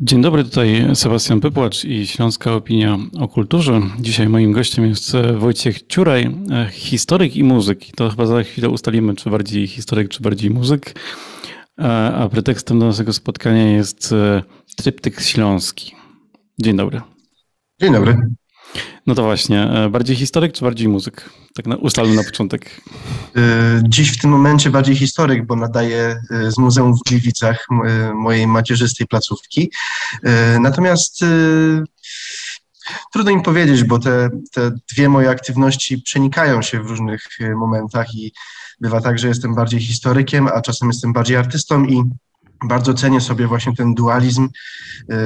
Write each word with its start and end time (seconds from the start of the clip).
Dzień 0.00 0.22
dobry, 0.22 0.44
tutaj 0.44 0.86
Sebastian 0.94 1.40
Pypłacz 1.40 1.84
i 1.84 2.06
Śląska 2.06 2.54
Opinia 2.54 2.98
o 3.20 3.28
Kulturze. 3.28 3.80
Dzisiaj 4.00 4.28
moim 4.28 4.52
gościem 4.52 4.86
jest 4.86 5.12
Wojciech 5.38 5.86
Ciuraj, 5.86 6.36
historyk 6.70 7.36
i 7.36 7.44
muzyk. 7.44 7.84
To 7.96 8.10
chyba 8.10 8.26
za 8.26 8.42
chwilę 8.42 8.68
ustalimy, 8.68 9.14
czy 9.14 9.30
bardziej 9.30 9.66
historyk, 9.66 10.08
czy 10.08 10.22
bardziej 10.22 10.50
muzyk. 10.50 11.00
A 12.14 12.28
pretekstem 12.30 12.78
do 12.78 12.86
naszego 12.86 13.12
spotkania 13.12 13.72
jest 13.72 14.14
tryptyk 14.76 15.20
śląski. 15.20 15.94
Dzień 16.60 16.76
dobry. 16.76 17.00
Dzień 17.80 17.92
dobry. 17.92 18.16
No 19.08 19.14
to 19.14 19.22
właśnie, 19.22 19.62
e, 19.62 19.90
bardziej 19.90 20.16
historyk 20.16 20.52
czy 20.52 20.64
bardziej 20.64 20.88
muzyk? 20.88 21.30
Tak 21.54 21.66
na, 21.66 21.76
ustalmy 21.76 22.14
na 22.14 22.24
początek. 22.24 22.80
E, 23.36 23.40
dziś 23.88 24.12
w 24.12 24.20
tym 24.20 24.30
momencie 24.30 24.70
bardziej 24.70 24.96
historyk, 24.96 25.46
bo 25.46 25.56
nadaję 25.56 26.20
e, 26.30 26.50
z 26.50 26.58
Muzeum 26.58 26.94
w 26.94 27.08
Gliwicach 27.08 27.66
mojej 28.14 28.46
macierzystej 28.46 29.06
placówki. 29.06 29.70
Natomiast 30.60 31.24
trudno 33.12 33.30
im 33.30 33.42
powiedzieć, 33.42 33.84
bo 33.84 33.98
te, 33.98 34.28
te 34.52 34.70
dwie 34.92 35.08
moje 35.08 35.30
aktywności 35.30 36.02
przenikają 36.02 36.62
się 36.62 36.82
w 36.82 36.86
różnych 36.86 37.22
momentach 37.56 38.14
i 38.14 38.32
bywa 38.80 39.00
tak, 39.00 39.18
że 39.18 39.28
jestem 39.28 39.54
bardziej 39.54 39.80
historykiem, 39.80 40.48
a 40.54 40.60
czasem 40.60 40.88
jestem 40.88 41.12
bardziej 41.12 41.36
artystą 41.36 41.84
i 41.84 42.02
bardzo 42.64 42.94
cenię 42.94 43.20
sobie 43.20 43.46
właśnie 43.46 43.74
ten 43.76 43.94
dualizm. 43.94 44.48
Yy, 45.08 45.16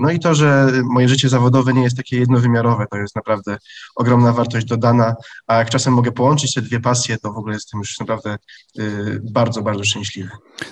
no 0.00 0.10
i 0.10 0.18
to, 0.18 0.34
że 0.34 0.72
moje 0.84 1.08
życie 1.08 1.28
zawodowe 1.28 1.72
nie 1.72 1.82
jest 1.82 1.96
takie 1.96 2.18
jednowymiarowe, 2.18 2.86
to 2.90 2.96
jest 2.96 3.16
naprawdę 3.16 3.58
ogromna 3.96 4.32
wartość 4.32 4.66
dodana, 4.66 5.14
a 5.46 5.56
jak 5.56 5.70
czasem 5.70 5.94
mogę 5.94 6.12
połączyć 6.12 6.54
te 6.54 6.62
dwie 6.62 6.80
pasje, 6.80 7.18
to 7.18 7.32
w 7.32 7.36
ogóle 7.36 7.54
jestem 7.54 7.80
już 7.80 8.00
naprawdę 8.00 8.36
yy, 8.74 9.20
bardzo, 9.30 9.62
bardzo 9.62 9.84
szczęśliwy. 9.84 10.30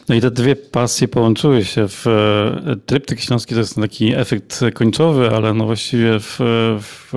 No 0.08 0.14
i 0.14 0.20
te 0.20 0.30
dwie 0.30 0.56
pasje 0.56 1.08
połączyły 1.08 1.64
się 1.64 1.88
w 1.88 2.06
e, 2.06 2.76
Tryptyk 2.86 3.20
Śląski, 3.20 3.54
to 3.54 3.60
jest 3.60 3.74
taki 3.74 4.14
efekt 4.14 4.60
końcowy, 4.74 5.30
ale 5.30 5.54
no 5.54 5.64
właściwie 5.64 6.20
w, 6.20 6.38
w 6.80 7.12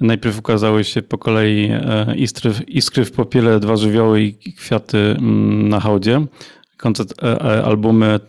Najpierw 0.00 0.38
ukazały 0.38 0.84
się 0.84 1.02
po 1.02 1.18
kolei 1.18 1.70
e, 1.72 2.14
iskry, 2.16 2.52
iskry 2.68 3.04
w 3.04 3.12
popiele, 3.12 3.60
dwa 3.60 3.76
żywioły 3.76 4.22
i 4.22 4.54
kwiaty 4.54 4.98
mm, 4.98 5.68
na 5.68 5.80
hołdzie 5.80 6.26
koncert, 6.76 7.22
e, 7.22 7.40
e, 7.40 7.64
albumy 7.64 8.06
e, 8.06 8.20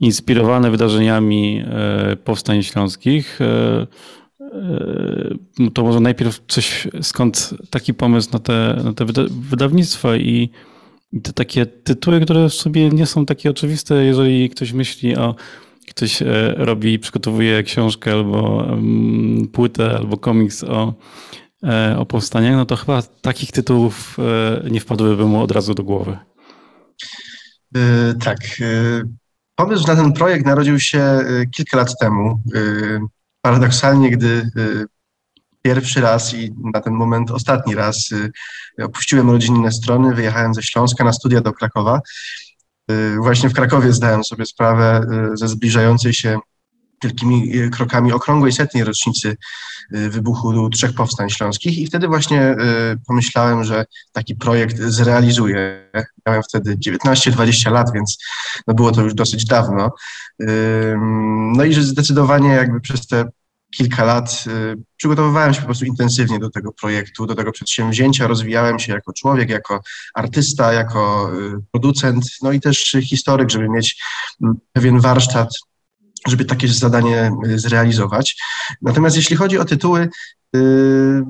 inspirowane 0.00 0.70
wydarzeniami 0.70 1.64
powstań 2.24 2.62
śląskich. 2.62 3.38
To 5.74 5.82
może 5.82 6.00
najpierw 6.00 6.40
coś, 6.48 6.88
skąd 7.02 7.54
taki 7.70 7.94
pomysł 7.94 8.28
na 8.32 8.38
te, 8.38 8.80
na 8.84 8.92
te 8.92 9.04
wydawnictwa 9.30 10.16
i 10.16 10.50
te 11.22 11.32
takie 11.32 11.66
tytuły, 11.66 12.20
które 12.20 12.48
w 12.48 12.54
sobie 12.54 12.88
nie 12.88 13.06
są 13.06 13.26
takie 13.26 13.50
oczywiste, 13.50 14.04
jeżeli 14.04 14.50
ktoś 14.50 14.72
myśli 14.72 15.16
o 15.16 15.34
ktoś 15.88 16.22
robi, 16.56 16.98
przygotowuje 16.98 17.62
książkę 17.62 18.12
albo 18.12 18.64
mm, 18.68 19.48
płytę, 19.48 19.96
albo 19.96 20.16
komiks 20.16 20.64
o, 20.64 20.94
o 21.98 22.06
powstaniach, 22.06 22.56
no 22.56 22.66
to 22.66 22.76
chyba 22.76 23.02
takich 23.02 23.52
tytułów 23.52 24.16
nie 24.70 24.80
wpadłyby 24.80 25.24
mu 25.24 25.42
od 25.42 25.50
razu 25.50 25.74
do 25.74 25.82
głowy. 25.82 26.18
E, 27.76 28.14
tak. 28.14 28.38
E, 28.60 29.02
pomysł 29.54 29.86
na 29.86 29.96
ten 29.96 30.12
projekt 30.12 30.46
narodził 30.46 30.80
się 30.80 30.98
e, 30.98 31.46
kilka 31.46 31.76
lat 31.76 31.98
temu. 32.00 32.42
Paradoksalnie, 33.40 34.10
gdy 34.10 34.50
pierwszy 35.62 36.00
raz 36.00 36.34
i 36.34 36.54
na 36.74 36.80
ten 36.80 36.92
moment 36.92 37.30
ostatni 37.30 37.74
raz 37.74 38.10
opuściłem 38.82 39.30
rodzinne 39.30 39.72
strony, 39.72 40.14
wyjechałem 40.14 40.54
ze 40.54 40.62
Śląska 40.62 41.04
na 41.04 41.12
studia 41.12 41.40
do 41.40 41.52
Krakowa. 41.52 42.00
Właśnie 43.18 43.48
w 43.48 43.52
Krakowie 43.52 43.92
zdałem 43.92 44.24
sobie 44.24 44.46
sprawę 44.46 45.06
ze 45.34 45.48
zbliżającej 45.48 46.14
się 46.14 46.38
wielkimi 47.02 47.70
krokami 47.70 48.12
okrągłej 48.12 48.52
setnej 48.52 48.84
rocznicy 48.84 49.36
Y, 49.92 50.10
wybuchu 50.10 50.70
trzech 50.70 50.94
powstań 50.94 51.30
śląskich 51.30 51.78
i 51.78 51.86
wtedy 51.86 52.08
właśnie 52.08 52.52
y, 52.52 52.56
pomyślałem, 53.06 53.64
że 53.64 53.84
taki 54.12 54.34
projekt 54.36 54.76
zrealizuję. 54.76 55.90
Miałem 56.26 56.42
wtedy 56.42 56.76
19-20 56.76 57.72
lat, 57.72 57.92
więc 57.92 58.18
no 58.66 58.74
było 58.74 58.92
to 58.92 59.02
już 59.02 59.14
dosyć 59.14 59.44
dawno. 59.44 59.90
No 61.56 61.64
i 61.64 61.74
że 61.74 61.82
zdecydowanie 61.82 62.48
jakby 62.48 62.80
przez 62.80 63.06
te 63.06 63.24
kilka 63.76 64.04
lat 64.04 64.44
przygotowywałem 64.96 65.54
się 65.54 65.60
po 65.60 65.66
prostu 65.66 65.84
intensywnie 65.84 66.38
do 66.38 66.50
tego 66.50 66.72
projektu, 66.72 67.26
do 67.26 67.34
tego 67.34 67.52
przedsięwzięcia, 67.52 68.26
rozwijałem 68.26 68.78
się 68.78 68.92
jako 68.92 69.12
człowiek, 69.12 69.50
jako 69.50 69.80
artysta, 70.14 70.72
jako 70.72 71.30
producent, 71.72 72.24
no 72.42 72.52
i 72.52 72.60
też 72.60 72.96
historyk, 73.02 73.50
żeby 73.50 73.68
mieć 73.68 74.02
pewien 74.72 75.00
warsztat 75.00 75.48
żeby 76.28 76.44
takie 76.44 76.68
zadanie 76.68 77.32
y, 77.46 77.58
zrealizować. 77.58 78.36
Natomiast 78.82 79.16
jeśli 79.16 79.36
chodzi 79.36 79.58
o 79.58 79.64
tytuły, 79.64 80.08
y, 80.56 81.22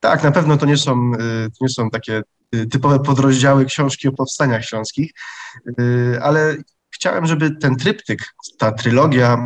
tak, 0.00 0.22
na 0.22 0.32
pewno 0.32 0.56
to 0.56 0.66
nie 0.66 0.76
są, 0.76 1.12
y, 1.14 1.18
to 1.50 1.56
nie 1.60 1.68
są 1.68 1.90
takie 1.90 2.22
typowe 2.70 3.00
podrozdziały 3.00 3.64
książki 3.64 4.08
o 4.08 4.12
powstaniach 4.12 4.64
śląskich, 4.64 5.10
ale 6.22 6.56
chciałem, 6.90 7.26
żeby 7.26 7.56
ten 7.56 7.76
tryptyk, 7.76 8.34
ta 8.58 8.72
trylogia 8.72 9.38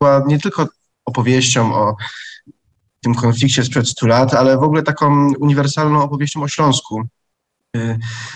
była 0.00 0.24
nie 0.26 0.38
tylko 0.38 0.68
opowieścią 1.04 1.74
o 1.74 1.96
tym 3.00 3.14
konflikcie 3.14 3.64
sprzed 3.64 3.88
100 3.88 4.06
lat, 4.06 4.34
ale 4.34 4.58
w 4.58 4.62
ogóle 4.62 4.82
taką 4.82 5.34
uniwersalną 5.40 6.02
opowieścią 6.02 6.42
o 6.42 6.48
Śląsku, 6.48 7.02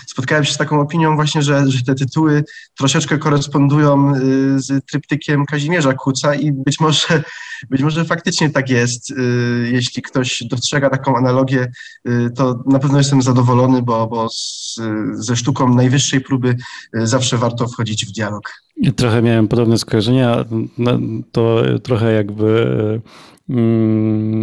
spotkałem 0.07 0.45
się 0.45 0.53
z 0.53 0.57
taką 0.57 0.81
opinią 0.81 1.15
właśnie, 1.15 1.41
że, 1.41 1.63
że 1.67 1.83
te 1.83 1.95
tytuły 1.95 2.43
troszeczkę 2.77 3.17
korespondują 3.17 4.15
y, 4.15 4.19
z 4.59 4.85
tryptykiem 4.85 5.45
Kazimierza 5.45 5.93
Kuca 5.93 6.35
i 6.35 6.51
być 6.51 6.79
może, 6.79 7.23
być 7.71 7.81
może 7.81 8.05
faktycznie 8.05 8.49
tak 8.49 8.69
jest. 8.69 9.11
Y, 9.11 9.69
jeśli 9.71 10.01
ktoś 10.01 10.43
dostrzega 10.43 10.89
taką 10.89 11.17
analogię, 11.17 11.71
to 12.35 12.63
na 12.65 12.79
pewno 12.79 12.97
jestem 12.97 13.21
zadowolony, 13.21 13.81
bo, 13.81 14.07
bo 14.07 14.29
z, 14.29 14.79
ze 15.13 15.35
sztuką 15.35 15.75
najwyższej 15.75 16.21
próby 16.21 16.55
zawsze 16.93 17.37
warto 17.37 17.67
wchodzić 17.67 18.05
w 18.05 18.11
dialog. 18.11 18.53
Trochę 18.95 19.21
miałem 19.21 19.47
podobne 19.47 19.77
skojarzenia. 19.77 20.45
To 21.31 21.61
trochę 21.83 22.13
jakby 22.13 23.01
Mm, 23.49 24.42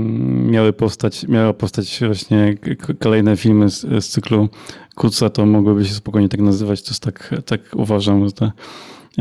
miały 0.50 0.72
powstać, 0.72 1.28
miały 1.28 1.54
powstać 1.54 2.00
właśnie 2.06 2.54
kolejne 2.98 3.36
filmy 3.36 3.70
z, 3.70 3.80
z 3.80 4.08
cyklu 4.08 4.48
Kuca, 4.94 5.30
to 5.30 5.46
mogłyby 5.46 5.84
się 5.84 5.94
spokojnie 5.94 6.28
tak 6.28 6.40
nazywać. 6.40 6.82
To 6.82 6.90
jest 6.90 7.02
tak, 7.02 7.34
tak 7.46 7.60
uważam, 7.74 8.26
że 8.26 8.32
te 8.32 8.52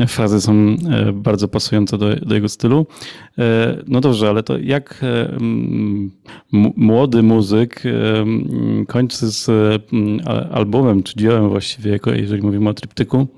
frazy 0.08 0.40
są 0.40 0.52
e, 0.52 1.12
bardzo 1.12 1.48
pasujące 1.48 1.98
do, 1.98 2.16
do 2.16 2.34
jego 2.34 2.48
stylu. 2.48 2.86
E, 3.38 3.76
no 3.86 4.00
dobrze, 4.00 4.28
ale 4.28 4.42
to 4.42 4.58
jak 4.58 5.00
e, 5.02 5.38
młody 6.76 7.22
muzyk 7.22 7.82
kończy 8.88 9.26
z 9.26 9.50
albumem, 10.50 11.02
czy 11.02 11.16
dziełem 11.16 11.48
właściwie, 11.48 11.98
jeżeli 12.06 12.42
mówimy 12.42 12.68
o 12.68 12.74
tryptyku, 12.74 13.28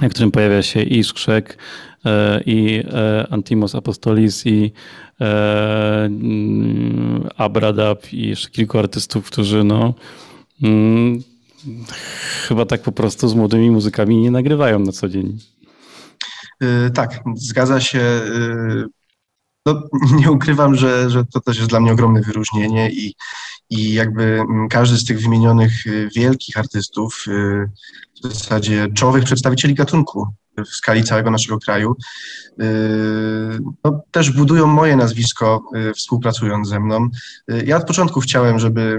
w 0.00 0.10
którym 0.10 0.30
pojawia 0.30 0.62
się 0.62 0.82
i 0.82 1.04
Skrzek, 1.04 1.58
i 2.46 2.84
Antimos 3.30 3.74
Apostolis, 3.74 4.46
i 4.46 4.72
e, 5.20 6.04
mm, 6.04 7.28
Abradab 7.36 8.12
i 8.12 8.28
jeszcze 8.28 8.50
kilku 8.50 8.78
artystów, 8.78 9.26
którzy 9.26 9.64
no 9.64 9.94
mm, 10.62 11.22
chyba 12.48 12.66
tak 12.66 12.82
po 12.82 12.92
prostu 12.92 13.28
z 13.28 13.34
młodymi 13.34 13.70
muzykami 13.70 14.16
nie 14.16 14.30
nagrywają 14.30 14.78
na 14.78 14.92
co 14.92 15.08
dzień. 15.08 15.38
Tak, 16.94 17.20
zgadza 17.36 17.80
się. 17.80 18.20
No, 19.66 19.82
nie 20.20 20.30
ukrywam, 20.30 20.74
że, 20.74 21.10
że 21.10 21.24
to 21.24 21.40
też 21.40 21.56
jest 21.56 21.68
dla 21.68 21.80
mnie 21.80 21.92
ogromne 21.92 22.20
wyróżnienie 22.20 22.90
i, 22.90 23.14
i 23.72 23.92
jakby 23.92 24.22
mm, 24.22 24.68
każdy 24.68 24.96
z 24.98 25.04
tych 25.04 25.20
wymienionych 25.20 25.86
y, 25.86 26.08
wielkich 26.16 26.58
artystów, 26.58 27.24
y, 27.28 27.70
w 28.22 28.28
zasadzie 28.28 28.88
czołowych 28.94 29.24
przedstawicieli 29.24 29.74
gatunku, 29.74 30.26
w 30.56 30.68
skali 30.68 31.04
całego 31.04 31.30
naszego 31.30 31.58
kraju, 31.58 31.96
y, 32.62 32.64
no, 33.84 34.02
też 34.10 34.30
budują 34.30 34.66
moje 34.66 34.96
nazwisko 34.96 35.62
współpracując 35.96 36.68
ze 36.68 36.80
mną. 36.80 37.08
Ja 37.48 37.76
od 37.76 37.86
początku 37.86 38.20
chciałem, 38.20 38.58
żeby 38.58 38.98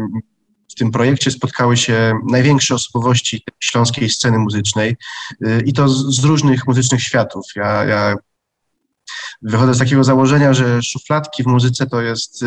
w 0.72 0.76
tym 0.76 0.92
projekcie 0.92 1.32
spotkały 1.32 1.78
się 1.78 2.14
największe 2.30 2.76
osobowości 2.76 3.44
śląskiej 3.60 4.10
sceny 4.10 4.40
muzycznej 4.40 4.96
i 5.66 5.74
to 5.74 5.90
z 5.90 6.24
różnych 6.24 6.68
muzycznych 6.68 7.04
światów. 7.04 7.46
Ja, 7.56 7.84
ja 7.84 8.16
wychodzę 9.42 9.74
z 9.74 9.80
takiego 9.80 10.04
założenia, 10.04 10.54
że 10.54 10.82
szufladki 10.82 11.44
w 11.44 11.48
muzyce 11.48 11.88
to 11.88 12.02
jest 12.02 12.46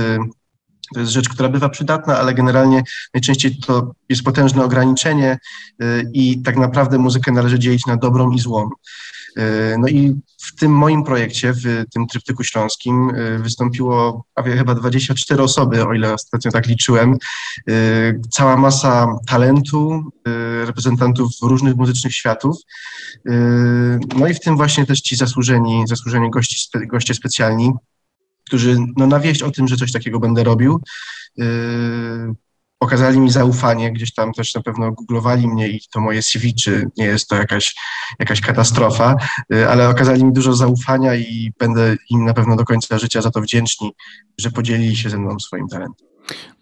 to 0.94 1.00
jest 1.00 1.12
rzecz, 1.12 1.28
która 1.28 1.48
bywa 1.48 1.68
przydatna, 1.68 2.18
ale 2.18 2.34
generalnie 2.34 2.82
najczęściej 3.14 3.56
to 3.56 3.92
jest 4.08 4.22
potężne 4.22 4.64
ograniczenie 4.64 5.38
y, 5.82 6.10
i 6.12 6.42
tak 6.42 6.56
naprawdę 6.56 6.98
muzykę 6.98 7.32
należy 7.32 7.58
dzielić 7.58 7.86
na 7.86 7.96
dobrą 7.96 8.30
i 8.30 8.38
złą. 8.38 8.70
No 9.78 9.88
i 9.88 10.20
w 10.42 10.56
tym 10.56 10.72
moim 10.72 11.04
projekcie, 11.04 11.52
w 11.52 11.84
tym 11.94 12.06
tryptyku 12.06 12.44
śląskim 12.44 13.12
wystąpiło 13.38 14.24
prawie 14.34 14.56
chyba 14.56 14.74
24 14.74 15.42
osoby, 15.42 15.84
o 15.84 15.94
ile 15.94 16.14
ostatnio 16.14 16.50
tak 16.50 16.66
liczyłem. 16.66 17.16
Cała 18.30 18.56
masa 18.56 19.18
talentu, 19.26 20.10
reprezentantów 20.64 21.30
różnych 21.42 21.76
muzycznych 21.76 22.14
światów. 22.14 22.56
No 24.16 24.28
i 24.28 24.34
w 24.34 24.40
tym 24.40 24.56
właśnie 24.56 24.86
też 24.86 25.00
ci 25.00 25.16
zasłużeni, 25.16 25.84
zasłużeni 25.86 26.30
gości, 26.30 26.68
goście 26.86 27.14
specjalni, 27.14 27.72
którzy 28.46 28.76
no, 28.96 29.06
na 29.06 29.20
wieść 29.20 29.42
o 29.42 29.50
tym, 29.50 29.68
że 29.68 29.76
coś 29.76 29.92
takiego 29.92 30.20
będę 30.20 30.44
robił, 30.44 30.80
pokazali 32.78 33.20
mi 33.20 33.30
zaufanie, 33.30 33.92
gdzieś 33.92 34.14
tam 34.14 34.32
też 34.32 34.54
na 34.54 34.62
pewno 34.62 34.92
googlowali 34.92 35.48
mnie 35.48 35.68
i 35.68 35.80
to 35.92 36.00
moje 36.00 36.22
CV, 36.22 36.54
czy 36.54 36.88
nie 36.96 37.04
jest 37.04 37.28
to 37.28 37.36
jakaś, 37.36 37.74
jakaś 38.18 38.40
katastrofa, 38.40 39.16
y, 39.54 39.68
ale 39.68 39.88
okazali 39.88 40.24
mi 40.24 40.32
dużo 40.32 40.54
zaufania 40.54 41.14
i 41.14 41.52
będę 41.58 41.96
im 42.10 42.24
na 42.24 42.34
pewno 42.34 42.56
do 42.56 42.64
końca 42.64 42.98
życia 42.98 43.22
za 43.22 43.30
to 43.30 43.40
wdzięczni, 43.40 43.92
że 44.38 44.50
podzielili 44.50 44.96
się 44.96 45.10
ze 45.10 45.18
mną 45.18 45.40
swoim 45.40 45.68
talentem. 45.68 46.06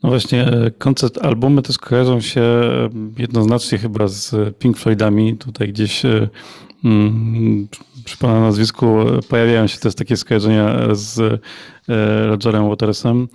No 0.02 0.08
właśnie, 0.08 0.46
e, 0.46 0.70
koncept 0.70 1.18
albumy 1.18 1.62
to 1.62 1.72
skojarzą 1.72 2.20
się 2.20 2.40
e, 2.40 2.88
jednoznacznie 3.18 3.78
chyba 3.78 4.08
z 4.08 4.56
Pink 4.58 4.78
Floydami. 4.78 5.36
Tutaj 5.36 5.68
gdzieś 5.68 6.04
e, 6.04 6.28
mm, 6.84 7.68
przy 8.04 8.18
pana 8.18 8.40
nazwisku 8.40 8.86
pojawiają 9.28 9.66
się 9.66 9.78
też 9.78 9.94
takie 9.94 10.16
skojarzenia 10.16 10.94
z 10.94 11.42
Rogerem 12.28 12.68
Watersem 12.68 13.28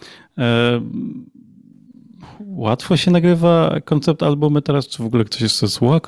łatwo 2.60 2.98
się 2.98 3.12
nagrywa 3.12 3.76
koncept 3.86 4.24
albumy 4.24 4.62
teraz? 4.62 4.88
Czy 4.88 5.04
w 5.04 5.06
ogóle 5.06 5.26
ktoś 5.26 5.42
jeszcze 5.42 5.68
słucha 5.68 6.00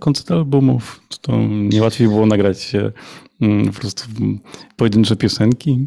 koncept, 0.00 0.30
albumów? 0.30 1.00
Czy 1.08 1.20
to 1.20 1.32
nie 1.48 1.82
łatwiej 1.82 2.08
było 2.08 2.26
nagrać 2.26 2.60
się 2.60 2.92
mm, 3.40 3.72
po 3.72 3.80
prostu 3.80 4.08
pojedyncze 4.76 5.16
piosenki? 5.16 5.86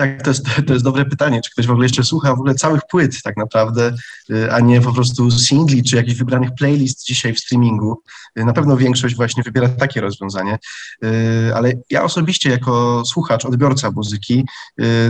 Tak, 0.00 0.22
to 0.22 0.30
jest, 0.30 0.44
to 0.66 0.72
jest 0.72 0.84
dobre 0.84 1.04
pytanie. 1.04 1.40
Czy 1.40 1.50
ktoś 1.50 1.66
w 1.66 1.70
ogóle 1.70 1.84
jeszcze 1.84 2.04
słucha 2.04 2.30
w 2.30 2.38
ogóle 2.38 2.54
całych 2.54 2.80
płyt 2.90 3.22
tak 3.22 3.36
naprawdę, 3.36 3.94
y, 4.30 4.52
a 4.52 4.60
nie 4.60 4.80
po 4.80 4.92
prostu 4.92 5.30
singli 5.30 5.82
czy 5.82 5.96
jakichś 5.96 6.18
wybranych 6.18 6.50
playlist 6.58 7.04
dzisiaj 7.04 7.34
w 7.34 7.38
streamingu. 7.38 8.02
Y, 8.38 8.44
na 8.44 8.52
pewno 8.52 8.76
większość 8.76 9.16
właśnie 9.16 9.42
wybiera 9.42 9.68
takie 9.68 10.00
rozwiązanie, 10.00 10.58
y, 11.04 11.54
ale 11.54 11.72
ja 11.90 12.02
osobiście 12.02 12.50
jako 12.50 13.02
słuchacz, 13.06 13.44
odbiorca 13.44 13.90
muzyki 13.90 14.46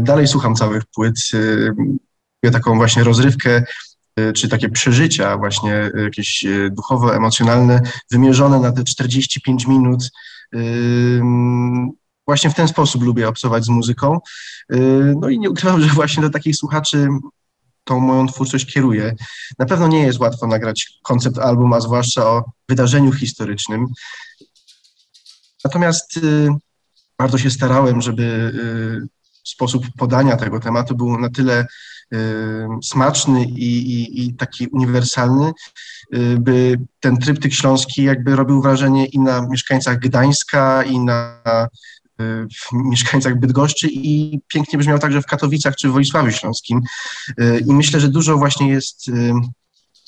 dalej 0.03 0.29
słucham 0.29 0.55
całych 0.55 0.83
płyt. 0.95 1.15
Taką 2.53 2.77
właśnie 2.77 3.05
rozrywkę 3.05 3.63
czy 4.35 4.49
takie 4.49 4.69
przeżycia 4.69 5.37
właśnie 5.37 5.91
jakieś 6.05 6.45
duchowo-emocjonalne 6.71 7.81
wymierzone 8.11 8.61
na 8.61 8.73
te 8.73 8.85
45 8.85 9.67
minut. 9.67 10.11
Właśnie 12.29 12.51
w 12.51 12.55
ten 12.55 12.69
sposób 12.69 13.03
lubię 13.03 13.29
obcować 13.29 13.65
z 13.65 13.69
muzyką. 13.69 14.19
No 15.17 15.29
i 15.29 15.39
nie 15.39 15.51
ukrywam, 15.51 15.81
że 15.83 15.89
właśnie 15.89 16.23
do 16.23 16.31
takich 16.31 16.57
słuchaczy 16.57 17.09
tą 17.85 18.01
moją 18.01 18.27
twórczość 18.27 18.73
kieruję. 18.73 19.15
Na 19.59 19.67
pewno 19.67 19.89
nie 19.89 20.03
jest 20.03 20.21
łatwo 20.21 20.47
nagrać 20.47 20.99
koncept 21.03 21.39
album, 21.39 21.73
a 21.73 21.81
zwłaszcza 21.81 22.27
o 22.27 22.45
wydarzeniu 22.69 23.13
historycznym. 23.13 23.87
Natomiast 25.65 26.21
bardzo 27.19 27.39
się 27.39 27.51
starałem, 27.51 28.01
żeby 28.01 28.53
sposób 29.45 29.87
podania 29.99 30.37
tego 30.37 30.61
tematu 30.61 30.97
był 30.97 31.19
na 31.19 31.29
tyle 31.31 31.67
smaczny 32.83 33.45
i, 33.45 33.93
i, 33.93 34.27
i 34.27 34.35
taki 34.35 34.67
uniwersalny, 34.67 35.53
y, 36.15 36.37
by 36.41 36.79
ten 37.01 37.17
tryptyk 37.17 37.53
śląski 37.53 38.03
jakby 38.03 38.37
robił 38.37 38.63
wrażenie 38.63 39.07
i 39.07 39.19
na 39.19 39.49
mieszkańcach 39.49 39.99
Gdańska, 39.99 40.83
i 40.83 40.99
na 40.99 41.41
y, 42.21 42.47
mieszkańcach 42.73 43.41
Bydgoszczy 43.41 43.89
i 43.91 44.41
pięknie 44.49 44.79
brzmiał 44.79 44.99
także 44.99 45.23
w 45.23 45.27
Katowicach 45.27 45.77
czy 45.77 45.89
w 45.89 45.93
Wolisławiu 45.93 46.31
Śląskim. 46.31 46.81
Y, 47.41 47.65
I 47.67 47.73
myślę, 47.73 48.01
że 48.01 48.09
dużo 48.09 48.37
właśnie 48.37 48.69
jest, 48.69 49.09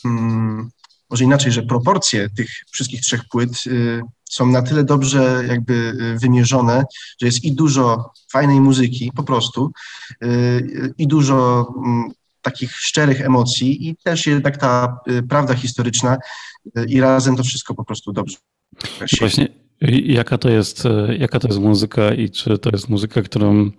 mm, 0.04 0.70
może 1.10 1.24
inaczej, 1.24 1.52
że 1.52 1.62
proporcje 1.62 2.28
tych 2.30 2.50
wszystkich 2.70 3.00
trzech 3.00 3.28
płyt 3.30 3.64
są 4.30 4.46
na 4.46 4.62
tyle 4.62 4.84
dobrze 4.84 5.44
jakby 5.48 5.74
y, 5.74 6.18
wymierzone, 6.18 6.84
że 7.20 7.26
jest 7.26 7.44
i 7.44 7.52
dużo 7.52 8.12
fajnej 8.32 8.60
muzyki 8.60 9.12
po 9.16 9.22
prostu 9.22 9.72
y, 10.24 10.94
i 10.98 11.06
dużo 11.06 11.66
mm, 11.76 12.10
takich 12.42 12.72
szczerych 12.72 13.20
emocji 13.20 13.88
i 13.88 13.96
też 13.96 14.26
jednak 14.26 14.56
ta 14.56 15.00
y, 15.08 15.22
prawda 15.22 15.54
historyczna 15.54 16.18
i 16.88 17.00
razem 17.00 17.36
to 17.36 17.42
wszystko 17.42 17.74
po 17.74 17.84
prostu 17.84 18.12
dobrze. 18.12 18.36
Właśnie 19.18 19.48
jaka 20.04 20.38
to 20.38 20.50
jest, 20.50 20.88
jaka 21.18 21.40
to 21.40 21.48
jest 21.48 21.60
muzyka 21.60 22.14
i 22.14 22.30
czy 22.30 22.58
to 22.58 22.70
jest 22.70 22.88
muzyka, 22.88 23.22
którą 23.22 23.70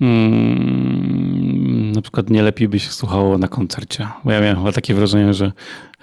mm, 0.00 1.92
na 1.92 2.02
przykład 2.02 2.30
nie 2.30 2.42
lepiej 2.42 2.68
by 2.68 2.78
się 2.78 2.90
słuchało 2.90 3.38
na 3.38 3.48
koncercie? 3.48 4.08
Bo 4.24 4.32
ja 4.32 4.40
miałem 4.40 4.72
takie 4.72 4.94
wrażenie, 4.94 5.34
że 5.34 5.52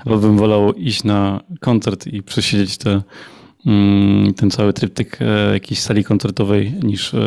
chyba 0.04 0.18
bym 0.18 0.38
wolał 0.38 0.74
iść 0.74 1.04
na 1.04 1.42
koncert 1.60 2.08
i 2.08 2.24
przesiedzieć 2.24 2.78
te 2.78 3.02
Mm, 3.66 4.34
ten 4.34 4.52
cały 4.52 4.74
tryptyk 4.74 5.18
e, 5.22 5.54
jakiejś 5.54 5.80
sali 5.80 6.04
koncertowej, 6.04 6.74
niż, 6.84 7.14
e, 7.14 7.18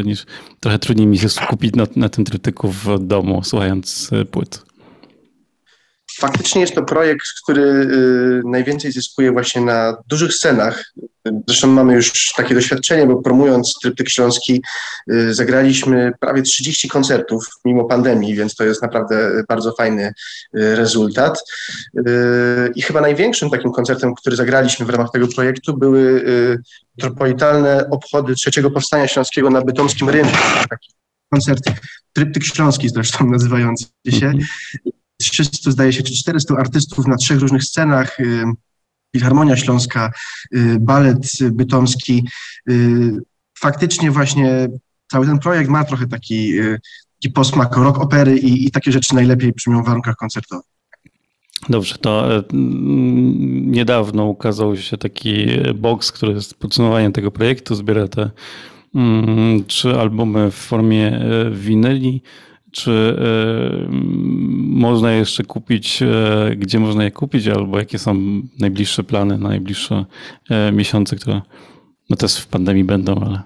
e, 0.00 0.02
niż 0.04 0.26
trochę 0.60 0.78
trudniej 0.78 1.06
mi 1.06 1.18
się 1.18 1.28
skupić 1.28 1.74
na, 1.74 1.86
na 1.96 2.08
tym 2.08 2.24
tryptyku 2.24 2.68
w 2.68 2.98
domu, 2.98 3.40
słuchając 3.44 4.10
płyt. 4.30 4.62
Faktycznie 6.20 6.60
jest 6.60 6.74
to 6.74 6.82
projekt, 6.82 7.26
który 7.42 7.62
y, 7.62 8.42
najwięcej 8.44 8.92
zyskuje 8.92 9.32
właśnie 9.32 9.60
na 9.60 9.96
dużych 10.06 10.32
scenach. 10.32 10.92
Zresztą 11.48 11.68
mamy 11.68 11.94
już 11.94 12.32
takie 12.36 12.54
doświadczenie, 12.54 13.06
bo 13.06 13.16
promując 13.22 13.74
Tryptyk 13.82 14.08
Śląski 14.08 14.62
y, 15.12 15.34
zagraliśmy 15.34 16.12
prawie 16.20 16.42
30 16.42 16.88
koncertów 16.88 17.46
mimo 17.64 17.84
pandemii, 17.84 18.34
więc 18.34 18.54
to 18.54 18.64
jest 18.64 18.82
naprawdę 18.82 19.42
bardzo 19.48 19.72
fajny 19.72 20.06
y, 20.06 20.12
rezultat. 20.76 21.44
I 22.74 22.82
chyba 22.82 23.00
największym 23.00 23.50
takim 23.50 23.72
koncertem, 23.72 24.14
który 24.14 24.36
zagraliśmy 24.36 24.86
w 24.86 24.90
ramach 24.90 25.10
tego 25.12 25.28
projektu 25.28 25.76
były 25.76 26.24
metropolitalne 26.98 27.90
obchody 27.90 28.34
trzeciego 28.34 28.70
powstania 28.70 29.08
śląskiego 29.08 29.50
na 29.50 29.62
Bytomskim 29.62 30.08
Rynku. 30.08 30.36
Taki 30.70 30.92
koncert 31.32 31.62
Tryptyk 32.12 32.44
Śląski 32.44 32.88
zresztą 32.88 33.26
nazywający 33.30 33.86
się. 34.10 34.32
Mhm. 35.20 35.30
300, 35.30 35.70
zdaje 35.70 35.92
się, 35.92 36.02
czy 36.02 36.14
400 36.14 36.56
artystów 36.56 37.06
na 37.06 37.16
trzech 37.16 37.40
różnych 37.40 37.64
scenach. 37.64 38.20
Y, 38.20 38.44
Filharmonia 39.16 39.56
Śląska, 39.56 40.12
y, 40.54 40.76
balet 40.80 41.28
bytomski. 41.52 42.28
Y, 42.70 43.12
faktycznie 43.58 44.10
właśnie 44.10 44.68
cały 45.10 45.26
ten 45.26 45.38
projekt 45.38 45.70
ma 45.70 45.84
trochę 45.84 46.06
taki, 46.06 46.52
taki 47.20 47.30
posmak 47.34 47.76
rock 47.76 47.98
opery 47.98 48.38
i, 48.38 48.66
i 48.66 48.70
takie 48.70 48.92
rzeczy 48.92 49.14
najlepiej 49.14 49.52
brzmią 49.52 49.82
w 49.82 49.86
warunkach 49.86 50.16
koncertowych. 50.16 50.66
Dobrze, 51.68 51.98
to 51.98 52.36
e, 52.36 52.42
niedawno 53.66 54.24
ukazał 54.24 54.76
się 54.76 54.98
taki 54.98 55.46
box, 55.74 56.12
który 56.12 56.32
jest 56.32 56.54
podsumowaniem 56.54 57.12
tego 57.12 57.30
projektu, 57.30 57.74
zbiera 57.74 58.08
te 58.08 58.30
mm, 58.94 59.64
trzy 59.64 60.00
albumy 60.00 60.50
w 60.50 60.54
formie 60.54 61.20
winyli 61.52 62.22
czy 62.76 62.90
y, 62.90 63.88
można 64.70 65.12
jeszcze 65.12 65.44
kupić, 65.44 66.02
y, 66.02 66.56
gdzie 66.56 66.80
można 66.80 67.04
je 67.04 67.10
kupić, 67.10 67.48
albo 67.48 67.78
jakie 67.78 67.98
są 67.98 68.42
najbliższe 68.60 69.04
plany 69.04 69.38
na 69.38 69.48
najbliższe 69.48 70.04
y, 70.68 70.72
miesiące, 70.72 71.16
które 71.16 71.42
no 72.10 72.16
też 72.16 72.38
w 72.38 72.46
pandemii 72.46 72.84
będą, 72.84 73.20
ale. 73.20 73.42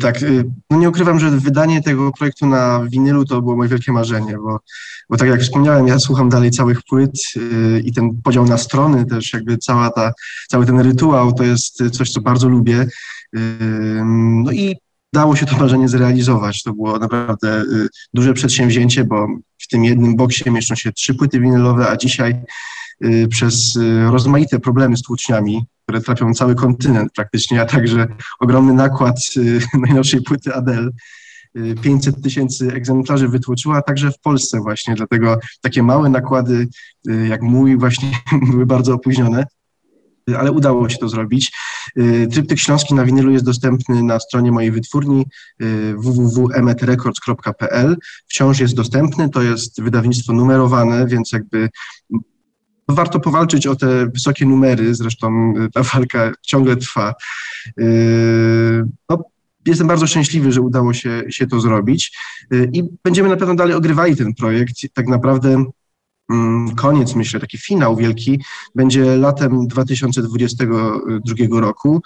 Tak, 0.00 0.24
no 0.70 0.78
nie 0.78 0.88
ukrywam, 0.88 1.20
że 1.20 1.30
wydanie 1.30 1.82
tego 1.82 2.12
projektu 2.18 2.46
na 2.46 2.84
winylu 2.90 3.24
to 3.24 3.42
było 3.42 3.56
moje 3.56 3.70
wielkie 3.70 3.92
marzenie, 3.92 4.36
bo, 4.38 4.58
bo 5.10 5.16
tak 5.16 5.28
jak 5.28 5.40
wspomniałem, 5.40 5.86
ja 5.86 5.98
słucham 5.98 6.28
dalej 6.28 6.50
całych 6.50 6.82
płyt 6.82 7.12
i 7.84 7.92
ten 7.92 8.10
podział 8.24 8.44
na 8.44 8.58
strony, 8.58 9.06
też 9.06 9.32
jakby 9.32 9.58
cała 9.58 9.90
ta, 9.90 10.12
cały 10.48 10.66
ten 10.66 10.80
rytuał 10.80 11.32
to 11.32 11.44
jest 11.44 11.82
coś, 11.92 12.10
co 12.10 12.20
bardzo 12.20 12.48
lubię. 12.48 12.86
No 14.44 14.52
i 14.52 14.76
dało 15.12 15.36
się 15.36 15.46
to 15.46 15.56
marzenie 15.56 15.88
zrealizować. 15.88 16.62
To 16.62 16.72
było 16.72 16.98
naprawdę 16.98 17.62
y, 17.62 17.88
duże 18.14 18.34
przedsięwzięcie, 18.34 19.04
bo 19.04 19.26
w 19.58 19.68
tym 19.68 19.84
jednym 19.84 20.16
boksie 20.16 20.50
mieszczą 20.50 20.74
się 20.74 20.92
trzy 20.92 21.14
płyty 21.14 21.40
winylowe, 21.40 21.88
a 21.88 21.96
dzisiaj 21.96 22.34
y, 23.04 23.28
przez 23.28 23.76
y, 23.76 24.10
rozmaite 24.10 24.58
problemy 24.58 24.96
z 24.96 25.02
tłuczniami, 25.02 25.66
które 25.82 26.00
trapią 26.00 26.34
cały 26.34 26.54
kontynent 26.54 27.12
praktycznie, 27.12 27.60
a 27.62 27.66
także 27.66 28.06
ogromny 28.40 28.72
nakład 28.72 29.16
najnowszej 29.86 30.22
płyty 30.22 30.54
Adele, 30.54 30.90
500 31.82 32.22
tysięcy 32.22 32.72
egzemplarzy 32.74 33.28
wytłoczyła, 33.28 33.82
także 33.82 34.10
w 34.10 34.20
Polsce 34.20 34.60
właśnie, 34.60 34.94
dlatego 34.94 35.38
takie 35.60 35.82
małe 35.82 36.08
nakłady 36.08 36.68
jak 37.28 37.42
mój 37.42 37.78
właśnie 37.78 38.10
były 38.50 38.66
bardzo 38.66 38.94
opóźnione 38.94 39.44
ale 40.34 40.52
udało 40.52 40.88
się 40.88 40.98
to 40.98 41.08
zrobić. 41.08 41.52
Y, 41.98 42.28
tryptyk 42.32 42.58
śląski 42.58 42.94
na 42.94 43.04
winylu 43.04 43.32
jest 43.32 43.44
dostępny 43.44 44.02
na 44.02 44.20
stronie 44.20 44.52
mojej 44.52 44.70
wytwórni 44.70 45.26
y, 45.62 45.94
www.emetrecords.pl. 45.96 47.96
Wciąż 48.26 48.60
jest 48.60 48.74
dostępny, 48.74 49.28
to 49.28 49.42
jest 49.42 49.82
wydawnictwo 49.82 50.32
numerowane, 50.32 51.06
więc 51.06 51.32
jakby 51.32 51.68
warto 52.88 53.20
powalczyć 53.20 53.66
o 53.66 53.76
te 53.76 54.06
wysokie 54.06 54.46
numery, 54.46 54.94
zresztą 54.94 55.54
ta 55.74 55.82
walka 55.82 56.32
ciągle 56.42 56.76
trwa. 56.76 57.14
No, 59.08 59.24
jestem 59.66 59.86
bardzo 59.86 60.06
szczęśliwy, 60.06 60.52
że 60.52 60.60
udało 60.60 60.94
się, 60.94 61.22
się 61.28 61.46
to 61.46 61.60
zrobić 61.60 62.18
i 62.72 62.82
będziemy 63.04 63.28
na 63.28 63.36
pewno 63.36 63.54
dalej 63.54 63.74
ogrywali 63.74 64.16
ten 64.16 64.34
projekt. 64.34 64.74
Tak 64.94 65.08
naprawdę 65.08 65.64
koniec, 66.76 67.14
myślę, 67.14 67.40
taki 67.40 67.58
finał 67.58 67.96
wielki 67.96 68.40
będzie 68.74 69.16
latem 69.16 69.66
2022 69.66 71.60
roku, 71.60 72.02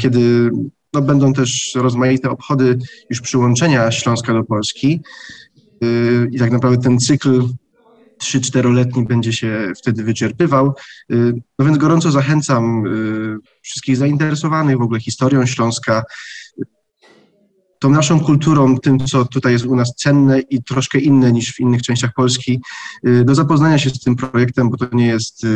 kiedy 0.00 0.50
no, 0.92 1.02
będą 1.02 1.32
też 1.32 1.72
rozmaite 1.74 2.30
obchody 2.30 2.78
już 3.10 3.20
przyłączenia 3.20 3.90
Śląska 3.90 4.32
do 4.32 4.44
Polski 4.44 5.00
i 6.30 6.38
tak 6.38 6.50
naprawdę 6.50 6.82
ten 6.82 6.98
cykl 6.98 7.42
3-4-letni 8.22 9.04
będzie 9.04 9.32
się 9.32 9.72
wtedy 9.76 10.04
wyczerpywał. 10.04 10.74
No 11.58 11.64
więc 11.66 11.78
gorąco 11.78 12.10
zachęcam 12.10 12.84
wszystkich 13.62 13.96
zainteresowanych 13.96 14.78
w 14.78 14.82
ogóle 14.82 15.00
historią 15.00 15.46
Śląska, 15.46 16.02
tą 17.78 17.90
naszą 17.90 18.20
kulturą, 18.20 18.78
tym, 18.78 18.98
co 18.98 19.24
tutaj 19.24 19.52
jest 19.52 19.66
u 19.66 19.76
nas 19.76 19.94
cenne 19.96 20.40
i 20.40 20.62
troszkę 20.62 20.98
inne 20.98 21.32
niż 21.32 21.54
w 21.54 21.60
innych 21.60 21.82
częściach 21.82 22.12
Polski, 22.14 22.60
do 23.24 23.34
zapoznania 23.34 23.78
się 23.78 23.90
z 23.90 24.00
tym 24.00 24.16
projektem, 24.16 24.70
bo 24.70 24.76
to 24.76 24.86
nie 24.92 25.06
jest 25.06 25.46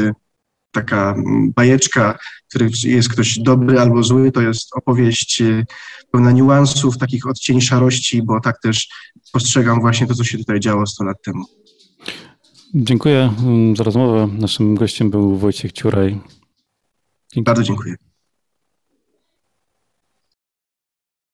taka 0.71 1.15
bajeczka, 1.57 2.19
w 2.45 2.49
której 2.49 2.71
jest 2.85 3.09
ktoś 3.09 3.39
dobry 3.39 3.81
albo 3.81 4.03
zły, 4.03 4.33
to 4.33 4.41
jest 4.41 4.77
opowieść 4.77 5.43
pełna 6.11 6.33
niuansów, 6.33 6.99
takich 6.99 7.27
odcieni 7.27 7.63
szarości, 7.63 8.23
bo 8.23 8.41
tak 8.41 8.61
też 8.61 8.89
postrzegam 9.33 9.81
właśnie 9.81 10.07
to, 10.07 10.15
co 10.15 10.25
się 10.25 10.39
tutaj 10.39 10.61
działo 10.61 10.87
100 10.87 11.05
lat 11.05 11.17
temu. 11.25 11.45
Dziękuję 12.75 13.33
za 13.77 13.85
rozmowę. 13.85 14.29
Naszym 14.39 14.75
gościem 14.75 15.11
był 15.11 15.37
Wojciech 15.37 15.73
Ciuraj. 15.73 16.11
Dziękuję. 16.11 17.45
Bardzo 17.45 17.63
dziękuję. 17.63 17.95